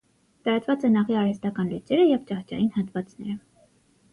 [0.47, 3.37] Տարածված են աղի արհեստական լճերը և ճահճային հատվածները։